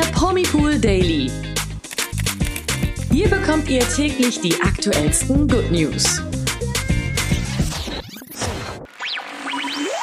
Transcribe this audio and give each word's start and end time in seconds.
Promipool 0.00 0.78
Daily. 0.78 1.30
Hier 3.10 3.28
bekommt 3.28 3.68
ihr 3.68 3.86
täglich 3.86 4.40
die 4.40 4.54
aktuellsten 4.62 5.46
Good 5.46 5.70
News. 5.70 6.22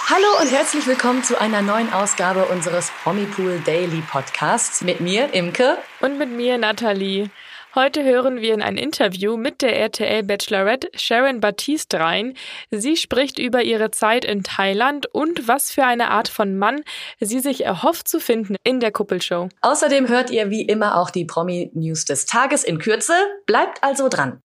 Hallo 0.08 0.28
und 0.42 0.52
herzlich 0.52 0.86
willkommen 0.86 1.24
zu 1.24 1.42
einer 1.42 1.64
neuen 1.64 1.92
Ausgabe 1.92 2.46
unseres 2.46 2.92
Promipool 3.04 3.60
Daily 3.66 4.02
Podcasts 4.02 4.82
mit 4.82 5.02
mir, 5.02 5.34
Imke. 5.34 5.80
Und 6.02 6.20
mit 6.20 6.30
mir, 6.30 6.60
Nathalie. 6.60 7.32
Heute 7.76 8.04
hören 8.04 8.42
wir 8.42 8.56
in 8.56 8.64
ein 8.64 8.78
Interview 8.78 9.38
mit 9.38 9.62
der 9.62 9.78
RTL 9.78 10.24
Bachelorette 10.24 10.90
Sharon 10.96 11.40
Baptiste 11.40 12.00
rein. 12.00 12.34
Sie 12.72 12.98
spricht 12.98 13.38
über 13.38 13.62
ihre 13.62 13.92
Zeit 13.92 14.26
in 14.26 14.42
Thailand 14.42 15.06
und 15.14 15.48
was 15.48 15.72
für 15.72 15.84
eine 15.84 16.10
Art 16.10 16.30
von 16.30 16.58
Mann 16.58 16.82
sie 17.20 17.40
sich 17.40 17.66
erhofft 17.66 18.08
zu 18.08 18.20
finden 18.20 18.56
in 18.64 18.80
der 18.80 18.92
Kuppelshow. 18.92 19.50
Außerdem 19.62 20.08
hört 20.08 20.32
ihr 20.32 20.50
wie 20.50 20.64
immer 20.64 20.98
auch 20.98 21.12
die 21.12 21.26
Promi-News 21.26 22.06
des 22.06 22.26
Tages 22.26 22.64
in 22.64 22.80
Kürze. 22.80 23.14
Bleibt 23.46 23.84
also 23.84 24.10
dran. 24.10 24.42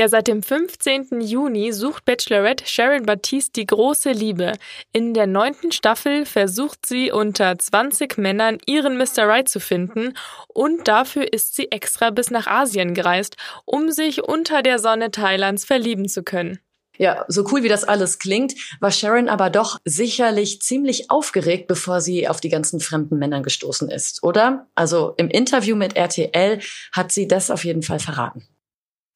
Ja, 0.00 0.08
seit 0.08 0.28
dem 0.28 0.42
15. 0.42 1.20
Juni 1.20 1.72
sucht 1.72 2.06
Bachelorette 2.06 2.64
Sharon 2.66 3.04
Baptiste 3.04 3.60
die 3.60 3.66
große 3.66 4.12
Liebe. 4.12 4.54
In 4.94 5.12
der 5.12 5.26
neunten 5.26 5.72
Staffel 5.72 6.24
versucht 6.24 6.86
sie 6.86 7.12
unter 7.12 7.58
20 7.58 8.16
Männern 8.16 8.56
ihren 8.64 8.96
Mr. 8.96 9.28
Right 9.28 9.46
zu 9.46 9.60
finden 9.60 10.14
und 10.48 10.88
dafür 10.88 11.30
ist 11.30 11.54
sie 11.54 11.70
extra 11.70 12.08
bis 12.08 12.30
nach 12.30 12.46
Asien 12.46 12.94
gereist, 12.94 13.36
um 13.66 13.90
sich 13.90 14.24
unter 14.24 14.62
der 14.62 14.78
Sonne 14.78 15.10
Thailands 15.10 15.66
verlieben 15.66 16.08
zu 16.08 16.22
können. 16.22 16.60
Ja, 16.96 17.26
so 17.28 17.46
cool 17.52 17.62
wie 17.62 17.68
das 17.68 17.84
alles 17.84 18.18
klingt, 18.18 18.54
war 18.80 18.92
Sharon 18.92 19.28
aber 19.28 19.50
doch 19.50 19.80
sicherlich 19.84 20.62
ziemlich 20.62 21.10
aufgeregt, 21.10 21.66
bevor 21.68 22.00
sie 22.00 22.26
auf 22.26 22.40
die 22.40 22.48
ganzen 22.48 22.80
fremden 22.80 23.18
Männern 23.18 23.42
gestoßen 23.42 23.90
ist, 23.90 24.22
oder? 24.22 24.66
Also 24.74 25.12
im 25.18 25.28
Interview 25.28 25.76
mit 25.76 25.94
RTL 25.94 26.60
hat 26.92 27.12
sie 27.12 27.28
das 27.28 27.50
auf 27.50 27.66
jeden 27.66 27.82
Fall 27.82 27.98
verraten. 27.98 28.48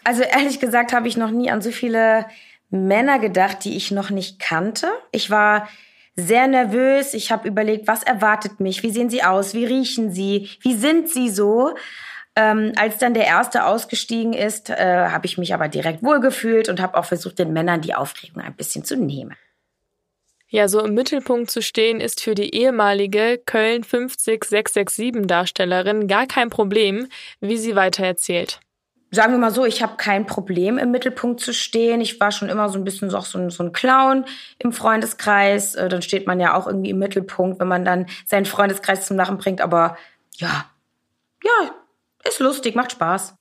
Also 0.05 0.22
ehrlich 0.22 0.60
gesagt 0.60 0.92
habe 0.92 1.08
ich 1.08 1.16
noch 1.16 1.30
nie 1.30 1.50
an 1.50 1.62
so 1.62 1.70
viele 1.70 2.27
Männer 2.70 3.19
gedacht, 3.19 3.64
die 3.64 3.77
ich 3.77 3.91
noch 3.91 4.11
nicht 4.11 4.38
kannte. 4.38 4.88
Ich 5.12 5.30
war 5.30 5.69
sehr 6.16 6.46
nervös. 6.46 7.14
Ich 7.14 7.33
habe 7.33 7.48
überlegt, 7.48 7.88
was 7.88 8.02
erwartet 8.02 8.61
mich? 8.61 8.83
Wie 8.83 8.91
sehen 8.91 9.11
sie 9.11 9.22
aus? 9.22 9.55
Wie 9.55 9.64
riechen 9.64 10.12
sie? 10.12 10.50
Wie 10.61 10.74
sind 10.74 11.08
sie 11.08 11.30
so? 11.30 11.74
Ähm, 12.36 12.72
als 12.77 12.98
dann 12.98 13.14
der 13.14 13.27
erste 13.27 13.64
ausgestiegen 13.64 14.33
ist, 14.33 14.69
äh, 14.69 14.74
habe 15.08 15.27
ich 15.27 15.38
mich 15.38 15.55
aber 15.55 15.69
direkt 15.69 16.02
wohlgefühlt 16.02 16.68
und 16.68 16.80
habe 16.80 16.98
auch 16.98 17.05
versucht, 17.05 17.39
den 17.39 17.52
Männern 17.52 17.80
die 17.80 17.94
Aufregung 17.94 18.42
ein 18.42 18.56
bisschen 18.56 18.84
zu 18.84 18.96
nehmen. 18.96 19.36
Ja, 20.48 20.68
so 20.68 20.84
im 20.84 20.94
Mittelpunkt 20.94 21.50
zu 21.50 21.62
stehen 21.62 22.00
ist 22.00 22.20
für 22.20 22.34
die 22.34 22.55
ehemalige 22.55 23.41
Köln 23.44 23.83
50667 23.83 25.27
Darstellerin 25.27 26.06
gar 26.06 26.27
kein 26.27 26.50
Problem, 26.50 27.08
wie 27.41 27.56
sie 27.56 27.77
weiter 27.77 28.05
erzählt 28.05 28.61
sagen 29.15 29.33
wir 29.33 29.39
mal 29.39 29.51
so, 29.51 29.65
ich 29.65 29.83
habe 29.83 29.97
kein 29.97 30.27
Problem 30.27 30.79
im 30.79 30.91
Mittelpunkt 30.91 31.41
zu 31.41 31.53
stehen. 31.53 32.01
Ich 32.01 32.20
war 32.20 32.33
schon 32.33 32.48
immer 32.48 32.69
so 32.69 32.79
ein 32.79 32.84
bisschen 32.84 33.11
so, 33.11 33.20
so, 33.20 33.39
ein, 33.39 33.51
so 33.51 33.62
ein 33.62 33.73
Clown 33.73 34.25
im 34.59 34.73
Freundeskreis. 34.73 35.75
Äh, 35.75 35.89
dann 35.89 36.03
steht 36.03 36.27
man 36.27 36.41
ja 36.41 36.57
auch 36.57 36.67
irgendwie 36.67 36.91
im 36.91 36.98
Mittelpunkt, 36.98 37.61
wenn 37.61 37.69
man 37.69 37.85
dann 37.85 38.07
seinen 38.27 38.47
Freundeskreis 38.47 39.07
zum 39.07 39.17
Lachen 39.17 39.39
bringt. 39.39 39.61
Aber 39.61 39.97
ja, 40.37 40.67
ja, 41.42 41.70
ist 42.29 42.41
lustig, 42.41 42.75
macht 42.75 42.92
Spaß. 42.92 43.35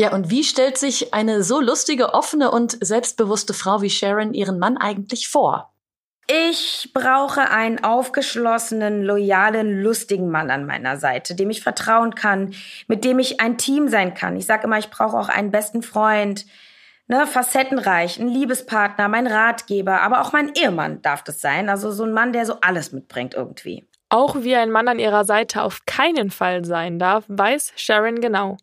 Ja, 0.00 0.12
und 0.12 0.30
wie 0.30 0.44
stellt 0.44 0.78
sich 0.78 1.12
eine 1.12 1.42
so 1.42 1.60
lustige, 1.60 2.14
offene 2.14 2.50
und 2.50 2.78
selbstbewusste 2.80 3.52
Frau 3.52 3.82
wie 3.82 3.90
Sharon 3.90 4.32
ihren 4.32 4.58
Mann 4.58 4.76
eigentlich 4.76 5.28
vor? 5.28 5.72
Ich 6.30 6.90
brauche 6.92 7.50
einen 7.50 7.82
aufgeschlossenen, 7.82 9.02
loyalen, 9.02 9.82
lustigen 9.82 10.30
Mann 10.30 10.50
an 10.50 10.66
meiner 10.66 10.98
Seite, 10.98 11.34
dem 11.34 11.48
ich 11.48 11.62
vertrauen 11.62 12.14
kann, 12.14 12.52
mit 12.86 13.02
dem 13.04 13.18
ich 13.18 13.40
ein 13.40 13.56
Team 13.56 13.88
sein 13.88 14.12
kann. 14.12 14.36
Ich 14.36 14.44
sage 14.44 14.64
immer, 14.64 14.78
ich 14.78 14.90
brauche 14.90 15.16
auch 15.16 15.30
einen 15.30 15.50
besten 15.50 15.82
Freund, 15.82 16.44
ne, 17.06 17.26
facettenreich, 17.26 18.20
einen 18.20 18.28
Liebespartner, 18.28 19.08
mein 19.08 19.26
Ratgeber, 19.26 20.02
aber 20.02 20.20
auch 20.20 20.34
mein 20.34 20.52
Ehemann 20.54 21.00
darf 21.00 21.24
das 21.24 21.40
sein. 21.40 21.70
Also 21.70 21.90
so 21.90 22.04
ein 22.04 22.12
Mann, 22.12 22.34
der 22.34 22.44
so 22.44 22.58
alles 22.60 22.92
mitbringt 22.92 23.32
irgendwie. 23.32 23.88
Auch 24.10 24.36
wie 24.42 24.54
ein 24.54 24.70
Mann 24.70 24.88
an 24.88 24.98
ihrer 24.98 25.24
Seite 25.24 25.62
auf 25.62 25.86
keinen 25.86 26.30
Fall 26.30 26.66
sein 26.66 26.98
darf, 26.98 27.24
weiß 27.28 27.72
Sharon 27.76 28.20
genau. 28.20 28.58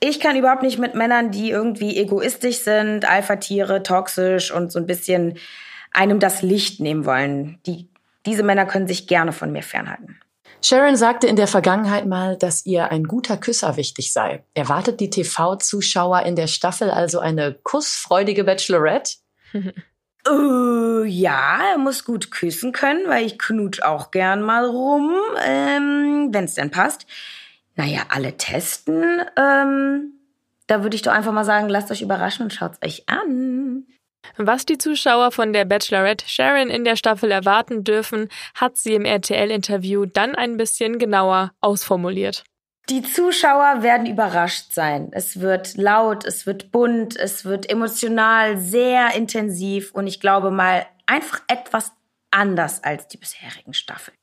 Ich 0.00 0.20
kann 0.20 0.36
überhaupt 0.36 0.62
nicht 0.62 0.78
mit 0.78 0.94
Männern, 0.94 1.32
die 1.32 1.50
irgendwie 1.50 1.96
egoistisch 1.96 2.58
sind, 2.58 3.10
Alpha-Tiere, 3.10 3.82
toxisch 3.82 4.52
und 4.52 4.70
so 4.70 4.78
ein 4.78 4.86
bisschen 4.86 5.36
einem 5.98 6.20
das 6.20 6.42
Licht 6.42 6.80
nehmen 6.80 7.04
wollen. 7.04 7.58
Die, 7.66 7.90
diese 8.24 8.42
Männer 8.42 8.66
können 8.66 8.86
sich 8.86 9.06
gerne 9.06 9.32
von 9.32 9.50
mir 9.52 9.62
fernhalten. 9.62 10.20
Sharon 10.62 10.96
sagte 10.96 11.26
in 11.26 11.36
der 11.36 11.46
Vergangenheit 11.46 12.06
mal, 12.06 12.36
dass 12.36 12.66
ihr 12.66 12.90
ein 12.90 13.04
guter 13.04 13.36
Küsser 13.36 13.76
wichtig 13.76 14.12
sei. 14.12 14.44
Erwartet 14.54 15.00
die 15.00 15.10
TV-Zuschauer 15.10 16.22
in 16.22 16.36
der 16.36 16.46
Staffel 16.46 16.90
also 16.90 17.20
eine 17.20 17.54
kussfreudige 17.54 18.44
Bachelorette? 18.44 19.16
uh, 20.28 21.02
ja, 21.06 21.60
er 21.72 21.78
muss 21.78 22.04
gut 22.04 22.30
küssen 22.30 22.72
können, 22.72 23.08
weil 23.08 23.24
ich 23.24 23.38
knutsch 23.38 23.82
auch 23.82 24.10
gern 24.10 24.42
mal 24.42 24.64
rum, 24.64 25.12
ähm, 25.44 26.28
wenn 26.32 26.44
es 26.44 26.54
denn 26.54 26.70
passt. 26.70 27.06
Naja, 27.76 28.02
alle 28.08 28.36
testen. 28.36 29.04
Ähm, 29.36 30.12
da 30.66 30.82
würde 30.82 30.96
ich 30.96 31.02
doch 31.02 31.12
einfach 31.12 31.32
mal 31.32 31.44
sagen, 31.44 31.68
lasst 31.68 31.90
euch 31.90 32.02
überraschen 32.02 32.44
und 32.44 32.52
schaut's 32.52 32.78
euch 32.84 33.08
an. 33.08 33.86
Was 34.36 34.66
die 34.66 34.78
Zuschauer 34.78 35.32
von 35.32 35.52
der 35.52 35.64
Bachelorette 35.64 36.28
Sharon 36.28 36.70
in 36.70 36.84
der 36.84 36.96
Staffel 36.96 37.30
erwarten 37.30 37.84
dürfen, 37.84 38.28
hat 38.54 38.76
sie 38.76 38.94
im 38.94 39.04
RTL-Interview 39.04 40.06
dann 40.06 40.34
ein 40.34 40.56
bisschen 40.56 40.98
genauer 40.98 41.52
ausformuliert. 41.60 42.44
Die 42.88 43.02
Zuschauer 43.02 43.82
werden 43.82 44.06
überrascht 44.06 44.72
sein. 44.72 45.10
Es 45.12 45.40
wird 45.40 45.76
laut, 45.76 46.24
es 46.24 46.46
wird 46.46 46.72
bunt, 46.72 47.16
es 47.16 47.44
wird 47.44 47.70
emotional, 47.70 48.56
sehr 48.58 49.14
intensiv 49.14 49.92
und 49.92 50.06
ich 50.06 50.20
glaube 50.20 50.50
mal 50.50 50.86
einfach 51.06 51.42
etwas 51.48 51.92
anders 52.30 52.82
als 52.82 53.06
die 53.08 53.18
bisherigen 53.18 53.74
Staffeln. 53.74 54.17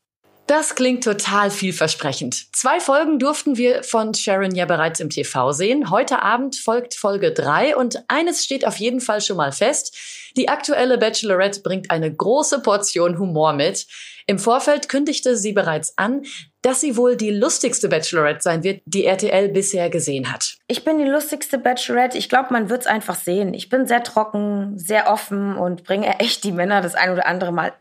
Das 0.46 0.76
klingt 0.76 1.02
total 1.02 1.50
vielversprechend. 1.50 2.54
Zwei 2.54 2.78
Folgen 2.78 3.18
durften 3.18 3.56
wir 3.56 3.82
von 3.82 4.14
Sharon 4.14 4.54
ja 4.54 4.64
bereits 4.64 5.00
im 5.00 5.10
TV 5.10 5.50
sehen. 5.50 5.90
Heute 5.90 6.22
Abend 6.22 6.54
folgt 6.54 6.94
Folge 6.94 7.32
drei 7.32 7.76
und 7.76 8.04
eines 8.06 8.44
steht 8.44 8.64
auf 8.64 8.76
jeden 8.76 9.00
Fall 9.00 9.20
schon 9.20 9.38
mal 9.38 9.50
fest. 9.50 9.96
Die 10.36 10.48
aktuelle 10.48 10.98
Bachelorette 10.98 11.62
bringt 11.62 11.90
eine 11.90 12.14
große 12.14 12.60
Portion 12.60 13.18
Humor 13.18 13.54
mit. 13.54 13.88
Im 14.28 14.38
Vorfeld 14.38 14.88
kündigte 14.88 15.36
sie 15.36 15.52
bereits 15.52 15.98
an, 15.98 16.22
dass 16.62 16.80
sie 16.80 16.96
wohl 16.96 17.16
die 17.16 17.30
lustigste 17.30 17.88
Bachelorette 17.88 18.42
sein 18.42 18.62
wird, 18.62 18.82
die 18.86 19.04
RTL 19.04 19.48
bisher 19.48 19.90
gesehen 19.90 20.32
hat. 20.32 20.58
Ich 20.68 20.84
bin 20.84 20.98
die 20.98 21.04
lustigste 21.04 21.58
Bachelorette. 21.58 22.18
Ich 22.18 22.28
glaube, 22.28 22.52
man 22.52 22.68
wird 22.68 22.82
es 22.82 22.86
einfach 22.86 23.16
sehen. 23.16 23.52
Ich 23.52 23.68
bin 23.68 23.88
sehr 23.88 24.04
trocken, 24.04 24.78
sehr 24.78 25.10
offen 25.10 25.56
und 25.56 25.82
bringe 25.82 26.20
echt 26.20 26.44
die 26.44 26.52
Männer 26.52 26.82
das 26.82 26.94
ein 26.94 27.10
oder 27.10 27.26
andere 27.26 27.52
Mal 27.52 27.72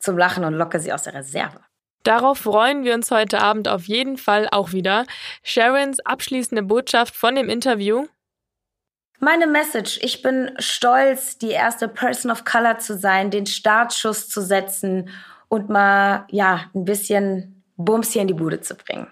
zum 0.00 0.18
Lachen 0.18 0.44
und 0.44 0.54
locke 0.54 0.80
sie 0.80 0.92
aus 0.92 1.04
der 1.04 1.14
Reserve. 1.14 1.65
Darauf 2.06 2.38
freuen 2.38 2.84
wir 2.84 2.94
uns 2.94 3.10
heute 3.10 3.40
Abend 3.40 3.66
auf 3.66 3.86
jeden 3.86 4.16
Fall 4.16 4.46
auch 4.52 4.70
wieder. 4.70 5.06
Sharons 5.42 5.98
abschließende 5.98 6.62
Botschaft 6.62 7.16
von 7.16 7.34
dem 7.34 7.48
Interview. 7.48 8.06
Meine 9.18 9.48
Message, 9.48 9.98
ich 10.02 10.22
bin 10.22 10.52
stolz, 10.60 11.36
die 11.36 11.50
erste 11.50 11.88
Person 11.88 12.30
of 12.30 12.44
Color 12.44 12.78
zu 12.78 12.96
sein, 12.96 13.32
den 13.32 13.46
Startschuss 13.46 14.28
zu 14.28 14.40
setzen 14.40 15.10
und 15.48 15.68
mal, 15.68 16.28
ja, 16.30 16.70
ein 16.76 16.84
bisschen 16.84 17.64
Bums 17.76 18.12
hier 18.12 18.22
in 18.22 18.28
die 18.28 18.34
Bude 18.34 18.60
zu 18.60 18.76
bringen. 18.76 19.08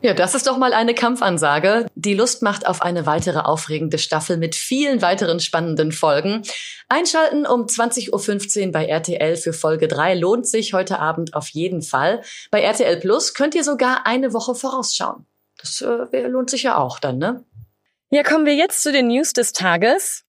Ja, 0.00 0.14
das 0.14 0.36
ist 0.36 0.46
doch 0.46 0.58
mal 0.58 0.72
eine 0.72 0.94
Kampfansage. 0.94 1.86
Die 1.96 2.14
Lust 2.14 2.42
macht 2.42 2.68
auf 2.68 2.82
eine 2.82 3.04
weitere 3.04 3.40
aufregende 3.40 3.98
Staffel 3.98 4.36
mit 4.36 4.54
vielen 4.54 5.02
weiteren 5.02 5.40
spannenden 5.40 5.90
Folgen. 5.90 6.42
Einschalten 6.88 7.46
um 7.46 7.62
20.15 7.62 8.66
Uhr 8.66 8.72
bei 8.72 8.86
RTL 8.86 9.36
für 9.36 9.52
Folge 9.52 9.88
3 9.88 10.14
lohnt 10.14 10.46
sich 10.46 10.72
heute 10.72 11.00
Abend 11.00 11.34
auf 11.34 11.48
jeden 11.48 11.82
Fall. 11.82 12.22
Bei 12.52 12.60
RTL 12.60 12.98
Plus 12.98 13.34
könnt 13.34 13.56
ihr 13.56 13.64
sogar 13.64 14.06
eine 14.06 14.32
Woche 14.32 14.54
vorausschauen. 14.54 15.26
Das 15.58 15.80
äh, 15.80 16.26
lohnt 16.28 16.50
sich 16.50 16.62
ja 16.62 16.78
auch 16.78 17.00
dann, 17.00 17.18
ne? 17.18 17.44
Ja, 18.10 18.22
kommen 18.22 18.46
wir 18.46 18.54
jetzt 18.54 18.84
zu 18.84 18.92
den 18.92 19.08
News 19.08 19.32
des 19.32 19.52
Tages. 19.52 20.24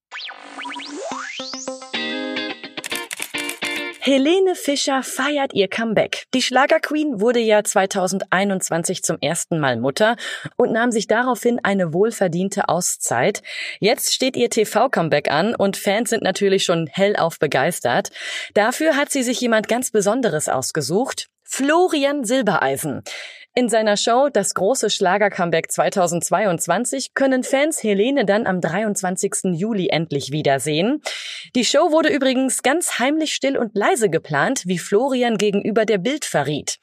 Helene 4.11 4.56
Fischer 4.56 5.03
feiert 5.03 5.53
ihr 5.53 5.67
Comeback. 5.67 6.25
Die 6.33 6.41
Schlagerqueen 6.41 7.21
wurde 7.21 7.38
ja 7.38 7.63
2021 7.63 9.03
zum 9.03 9.19
ersten 9.21 9.59
Mal 9.59 9.77
Mutter 9.77 10.15
und 10.57 10.71
nahm 10.71 10.91
sich 10.91 11.06
daraufhin 11.06 11.59
eine 11.61 11.94
wohlverdiente 11.94 12.69
Auszeit. 12.69 13.44
Jetzt 13.79 14.15
steht 14.15 14.35
ihr 14.35 14.50
TV-Comeback 14.50 15.29
an 15.29 15.53
und 15.53 15.77
Fans 15.77 16.09
sind 16.09 16.23
natürlich 16.23 16.63
schon 16.63 16.88
hellauf 16.88 17.38
begeistert. 17.38 18.09
Dafür 18.56 18.95
hat 18.95 19.11
sie 19.11 19.21
sich 19.21 19.39
jemand 19.41 19.67
ganz 19.67 19.91
Besonderes 19.91 20.50
ausgesucht. 20.50 21.29
Florian 21.44 22.23
Silbereisen. 22.23 23.03
In 23.56 23.68
seiner 23.68 23.98
Show 23.98 24.30
Das 24.31 24.54
große 24.54 24.90
Schlager-Comeback 24.90 25.72
2022 25.72 27.13
können 27.13 27.44
Fans 27.44 27.84
Helene 27.84 28.24
dann 28.24 28.46
am 28.46 28.62
23. 28.62 29.56
Juli 29.56 29.90
endlich 29.90 30.31
wiedersehen. 30.31 31.01
Die 31.56 31.66
Show 31.66 31.92
wurde 31.92 32.10
übrigens 32.10 32.62
ganz 32.62 33.00
heimlich 33.00 33.34
still 33.34 33.57
und 33.57 33.75
leise 33.75 34.10
geplant, 34.10 34.63
wie 34.66 34.78
Florian 34.78 35.38
gegenüber 35.38 35.86
der 35.86 35.98
Bild 35.98 36.25
verriet. 36.25 36.78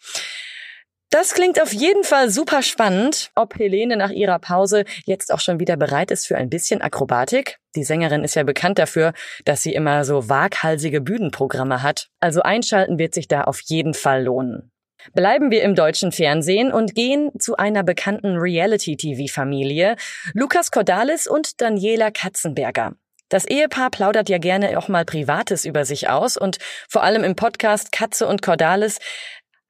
Das 1.11 1.35
klingt 1.35 1.63
auf 1.63 1.73
jeden 1.73 2.03
Fall 2.03 2.31
super 2.31 2.63
spannend, 2.63 3.31
ob 3.37 3.57
Helene 3.59 3.97
nach 3.97 4.11
ihrer 4.11 4.41
Pause 4.41 4.85
jetzt 5.05 5.33
auch 5.33 5.41
schon 5.41 5.61
wieder 5.61 5.77
bereit 5.77 6.11
ist 6.11 6.27
für 6.27 6.37
ein 6.37 6.51
bisschen 6.51 6.83
Akrobatik. 6.83 7.59
Die 7.77 7.85
Sängerin 7.85 8.25
ist 8.25 8.35
ja 8.35 8.43
bekannt 8.43 8.81
dafür, 8.81 9.13
dass 9.45 9.63
sie 9.63 9.73
immer 9.73 10.05
so 10.05 10.29
waghalsige 10.29 11.01
Bühnenprogramme 11.01 11.83
hat. 11.83 12.09
Also 12.19 12.43
einschalten 12.43 12.99
wird 12.99 13.15
sich 13.15 13.29
da 13.29 13.45
auf 13.45 13.61
jeden 13.61 13.95
Fall 13.95 14.25
lohnen. 14.25 14.73
Bleiben 15.14 15.50
wir 15.50 15.62
im 15.62 15.75
deutschen 15.75 16.12
Fernsehen 16.12 16.73
und 16.73 16.94
gehen 16.94 17.31
zu 17.38 17.56
einer 17.56 17.82
bekannten 17.82 18.37
Reality-TV-Familie, 18.37 19.97
Lukas 20.35 20.70
Cordalis 20.70 21.26
und 21.26 21.61
Daniela 21.61 22.11
Katzenberger. 22.11 22.94
Das 23.29 23.44
Ehepaar 23.44 23.91
plaudert 23.91 24.29
ja 24.29 24.38
gerne 24.38 24.79
auch 24.79 24.88
mal 24.88 25.05
Privates 25.05 25.64
über 25.64 25.85
sich 25.85 26.08
aus 26.08 26.37
und 26.37 26.58
vor 26.88 27.03
allem 27.03 27.25
im 27.25 27.35
Podcast 27.35 27.91
Katze 27.91 28.26
und 28.26 28.41
Cordalis 28.41 28.99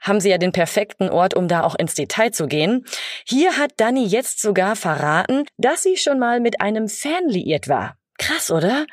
haben 0.00 0.20
sie 0.20 0.28
ja 0.30 0.38
den 0.38 0.52
perfekten 0.52 1.08
Ort, 1.08 1.34
um 1.34 1.48
da 1.48 1.62
auch 1.62 1.74
ins 1.74 1.94
Detail 1.94 2.30
zu 2.30 2.46
gehen. 2.46 2.84
Hier 3.26 3.56
hat 3.56 3.72
Dani 3.78 4.04
jetzt 4.04 4.40
sogar 4.40 4.76
verraten, 4.76 5.44
dass 5.56 5.82
sie 5.82 5.96
schon 5.96 6.18
mal 6.18 6.40
mit 6.40 6.60
einem 6.60 6.88
Fan 6.88 7.28
liiert 7.28 7.68
war. 7.68 7.96
Krass, 8.18 8.50
oder? 8.50 8.86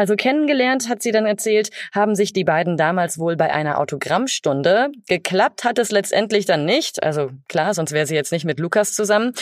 Also 0.00 0.16
kennengelernt, 0.16 0.88
hat 0.88 1.02
sie 1.02 1.12
dann 1.12 1.26
erzählt, 1.26 1.68
haben 1.92 2.14
sich 2.14 2.32
die 2.32 2.42
beiden 2.42 2.78
damals 2.78 3.18
wohl 3.18 3.36
bei 3.36 3.52
einer 3.52 3.78
Autogrammstunde. 3.78 4.88
Geklappt 5.08 5.62
hat 5.62 5.78
es 5.78 5.90
letztendlich 5.90 6.46
dann 6.46 6.64
nicht. 6.64 7.02
Also 7.02 7.32
klar, 7.50 7.74
sonst 7.74 7.92
wäre 7.92 8.06
sie 8.06 8.14
jetzt 8.14 8.32
nicht 8.32 8.46
mit 8.46 8.60
Lukas 8.60 8.94
zusammen. 8.94 9.34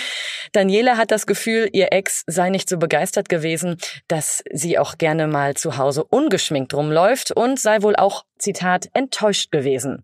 Daniela 0.50 0.96
hat 0.96 1.12
das 1.12 1.28
Gefühl, 1.28 1.68
ihr 1.72 1.92
Ex 1.92 2.24
sei 2.26 2.50
nicht 2.50 2.68
so 2.68 2.76
begeistert 2.76 3.28
gewesen, 3.28 3.76
dass 4.08 4.42
sie 4.52 4.80
auch 4.80 4.98
gerne 4.98 5.28
mal 5.28 5.54
zu 5.54 5.76
Hause 5.76 6.02
ungeschminkt 6.02 6.74
rumläuft 6.74 7.30
und 7.30 7.60
sei 7.60 7.80
wohl 7.82 7.94
auch, 7.94 8.24
Zitat, 8.36 8.88
enttäuscht 8.94 9.52
gewesen. 9.52 10.02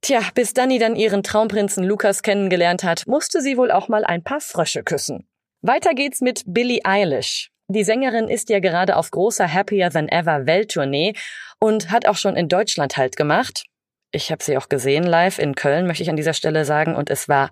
Tja, 0.00 0.22
bis 0.34 0.54
Dani 0.54 0.78
dann 0.78 0.96
ihren 0.96 1.22
Traumprinzen 1.22 1.84
Lukas 1.84 2.22
kennengelernt 2.22 2.84
hat, 2.84 3.06
musste 3.06 3.42
sie 3.42 3.58
wohl 3.58 3.70
auch 3.70 3.88
mal 3.88 4.06
ein 4.06 4.24
paar 4.24 4.40
Frösche 4.40 4.82
küssen. 4.82 5.28
Weiter 5.60 5.92
geht's 5.92 6.22
mit 6.22 6.42
Billie 6.46 6.80
Eilish. 6.84 7.51
Die 7.72 7.84
Sängerin 7.84 8.28
ist 8.28 8.50
ja 8.50 8.60
gerade 8.60 8.96
auf 8.96 9.10
großer 9.10 9.50
Happier 9.50 9.90
Than 9.90 10.08
Ever 10.08 10.46
Welttournee 10.46 11.14
und 11.58 11.90
hat 11.90 12.06
auch 12.06 12.16
schon 12.16 12.36
in 12.36 12.48
Deutschland 12.48 12.98
halt 12.98 13.16
gemacht. 13.16 13.64
Ich 14.10 14.30
habe 14.30 14.44
sie 14.44 14.58
auch 14.58 14.68
gesehen 14.68 15.04
live 15.04 15.38
in 15.38 15.54
Köln, 15.54 15.86
möchte 15.86 16.02
ich 16.02 16.10
an 16.10 16.16
dieser 16.16 16.34
Stelle 16.34 16.66
sagen, 16.66 16.94
und 16.94 17.08
es 17.08 17.30
war 17.30 17.50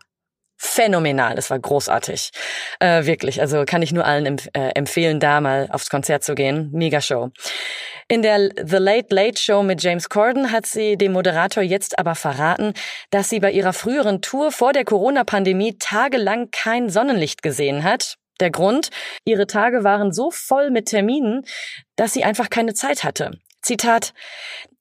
phänomenal. 0.58 1.38
Es 1.38 1.48
war 1.48 1.58
großartig. 1.58 2.32
Äh, 2.80 3.06
wirklich. 3.06 3.40
Also 3.40 3.64
kann 3.64 3.80
ich 3.80 3.92
nur 3.92 4.04
allen 4.04 4.26
empf 4.26 4.48
äh, 4.52 4.72
empfehlen, 4.74 5.20
da 5.20 5.40
mal 5.40 5.68
aufs 5.70 5.88
Konzert 5.88 6.22
zu 6.22 6.34
gehen. 6.34 6.68
Mega 6.70 7.00
Show. 7.00 7.30
In 8.08 8.20
der 8.20 8.50
The 8.62 8.76
Late 8.76 9.14
Late 9.14 9.40
Show 9.40 9.62
mit 9.62 9.82
James 9.82 10.10
Corden 10.10 10.52
hat 10.52 10.66
sie 10.66 10.98
dem 10.98 11.12
Moderator 11.12 11.62
jetzt 11.62 11.98
aber 11.98 12.14
verraten, 12.14 12.74
dass 13.10 13.30
sie 13.30 13.40
bei 13.40 13.52
ihrer 13.52 13.72
früheren 13.72 14.20
Tour 14.20 14.52
vor 14.52 14.74
der 14.74 14.84
Corona-Pandemie 14.84 15.78
tagelang 15.78 16.50
kein 16.50 16.90
Sonnenlicht 16.90 17.42
gesehen 17.42 17.82
hat. 17.82 18.16
Der 18.40 18.50
Grund? 18.50 18.90
Ihre 19.24 19.46
Tage 19.46 19.84
waren 19.84 20.12
so 20.12 20.30
voll 20.30 20.70
mit 20.70 20.86
Terminen, 20.86 21.44
dass 21.96 22.12
sie 22.12 22.24
einfach 22.24 22.50
keine 22.50 22.74
Zeit 22.74 23.04
hatte. 23.04 23.32
Zitat, 23.62 24.14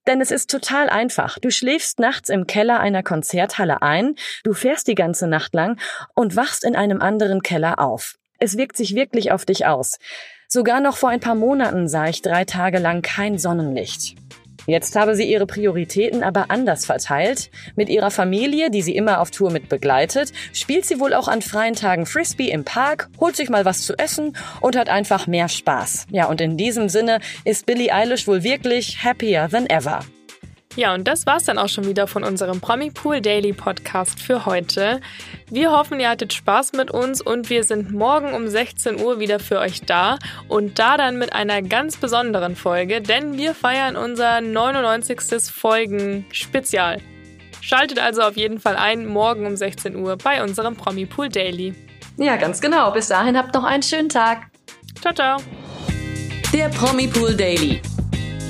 denn 0.08 0.22
es 0.22 0.32
ist 0.32 0.50
total 0.50 0.90
einfach. 0.90 1.38
Du 1.40 1.52
schläfst 1.52 2.00
nachts 2.00 2.30
im 2.30 2.48
Keller 2.48 2.80
einer 2.80 3.04
Konzerthalle 3.04 3.82
ein, 3.82 4.16
du 4.44 4.54
fährst 4.54 4.88
die 4.88 4.96
ganze 4.96 5.28
Nacht 5.28 5.54
lang 5.54 5.80
und 6.16 6.36
wachst 6.36 6.64
in 6.64 6.76
einem 6.76 7.02
anderen 7.02 7.44
Keller 7.44 7.80
auf. 7.80 8.16
Es 8.40 8.58
wirkt 8.58 8.78
sich 8.78 8.96
wirklich 8.96 9.32
auf 9.32 9.46
dich 9.46 9.66
aus. 9.66 10.00
Sogar 10.48 10.80
noch 10.80 10.98
vor 10.98 11.10
ein 11.10 11.20
paar 11.20 11.36
Monaten 11.36 11.88
sah 11.88 12.08
ich 12.08 12.22
drei 12.22 12.46
Tage 12.46 12.80
lang 12.80 13.02
kein 13.02 13.38
Sonnenlicht. 13.38 14.16
Jetzt 14.70 14.96
habe 14.96 15.16
sie 15.16 15.24
ihre 15.24 15.46
Prioritäten 15.46 16.24
aber 16.24 16.46
anders 16.50 16.86
verteilt. 16.86 17.50
Mit 17.76 17.90
ihrer 17.90 18.12
Familie, 18.12 18.70
die 18.70 18.82
sie 18.82 18.96
immer 18.96 19.20
auf 19.20 19.32
Tour 19.32 19.52
mit 19.52 19.70
begleitet, 19.70 20.32
spielt 20.54 20.86
sie 20.86 21.00
wohl 21.00 21.14
auch 21.14 21.28
an 21.28 21.42
freien 21.42 21.76
Tagen 21.76 22.06
Frisbee 22.06 22.52
im 22.52 22.64
Park, 22.64 23.10
holt 23.20 23.36
sich 23.36 23.50
mal 23.50 23.66
was 23.66 23.82
zu 23.82 23.98
essen 23.98 24.38
und 24.62 24.76
hat 24.76 24.90
einfach 24.90 25.28
mehr 25.28 25.50
Spaß. 25.50 26.08
Ja, 26.12 26.28
und 26.28 26.42
in 26.42 26.58
diesem 26.58 26.90
Sinne 26.90 27.20
ist 27.46 27.66
Billie 27.66 27.94
Eilish 27.94 28.28
wohl 28.28 28.44
wirklich 28.44 29.04
happier 29.04 29.50
than 29.50 29.68
ever. 29.68 30.02
Ja, 30.76 30.94
und 30.94 31.08
das 31.08 31.26
war's 31.26 31.46
dann 31.46 31.58
auch 31.58 31.68
schon 31.68 31.88
wieder 31.88 32.06
von 32.06 32.24
unserem 32.24 32.62
Promipool 32.62 33.22
Daily 33.22 33.54
Podcast 33.54 34.20
für 34.20 34.46
heute. 34.46 35.02
Wir 35.50 35.72
hoffen, 35.72 36.00
ihr 36.00 36.10
hattet 36.10 36.32
Spaß 36.32 36.74
mit 36.74 36.92
uns 36.92 37.22
und 37.22 37.50
wir 37.50 37.64
sind 37.64 37.92
morgen 37.92 38.34
um 38.34 38.48
16 38.48 39.02
Uhr 39.02 39.20
wieder 39.20 39.40
für 39.40 39.60
euch 39.60 39.82
da 39.82 40.20
und 40.48 40.78
da 40.78 40.96
dann 40.96 41.18
mit 41.18 41.34
einer 41.34 41.64
ganz 41.64 41.98
besonderen 41.98 42.56
Folge, 42.56 43.02
denn 43.02 43.36
wir 43.36 43.56
feiern 43.56 43.96
unser 43.96 44.42
99. 44.42 45.20
Folgen-Spezial. 45.52 47.02
Schaltet 47.62 48.00
also 48.00 48.22
auf 48.22 48.38
jeden 48.38 48.60
Fall 48.60 48.76
ein, 48.76 49.08
morgen 49.08 49.48
um 49.48 49.56
16 49.56 49.96
Uhr 49.96 50.18
bei 50.18 50.44
unserem 50.44 50.76
Promipool 50.76 51.30
Daily. 51.30 51.74
Ja, 52.18 52.36
ganz 52.38 52.62
genau. 52.62 52.92
Bis 52.92 53.08
dahin 53.08 53.38
habt 53.38 53.54
noch 53.56 53.64
einen 53.64 53.84
schönen 53.84 54.10
Tag. 54.10 54.48
Ciao, 55.02 55.14
ciao. 55.14 55.38
Der 56.54 56.70
Promipool 56.70 57.36
Daily 57.36 57.82